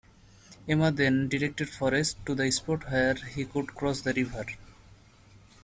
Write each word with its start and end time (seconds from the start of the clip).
Emma 0.67 0.91
then 0.91 1.27
directed 1.27 1.69
Forrest 1.69 2.25
to 2.25 2.33
the 2.33 2.49
spot 2.49 2.89
where 2.91 3.13
he 3.13 3.45
could 3.45 3.75
cross 3.75 4.01
the 4.01 4.11
river. 4.15 4.47